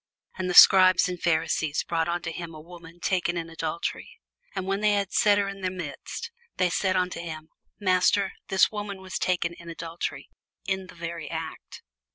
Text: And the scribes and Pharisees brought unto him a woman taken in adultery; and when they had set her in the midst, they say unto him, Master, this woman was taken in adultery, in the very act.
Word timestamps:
And 0.35 0.49
the 0.49 0.55
scribes 0.55 1.07
and 1.07 1.21
Pharisees 1.21 1.83
brought 1.83 2.07
unto 2.07 2.31
him 2.31 2.55
a 2.55 2.59
woman 2.59 2.99
taken 2.99 3.37
in 3.37 3.51
adultery; 3.51 4.09
and 4.55 4.65
when 4.65 4.81
they 4.81 4.93
had 4.93 5.13
set 5.13 5.37
her 5.37 5.47
in 5.47 5.61
the 5.61 5.69
midst, 5.69 6.31
they 6.57 6.71
say 6.71 6.89
unto 6.93 7.19
him, 7.19 7.49
Master, 7.79 8.33
this 8.47 8.71
woman 8.71 8.99
was 8.99 9.19
taken 9.19 9.53
in 9.53 9.69
adultery, 9.69 10.27
in 10.65 10.87
the 10.87 10.95
very 10.95 11.29
act. 11.29 11.83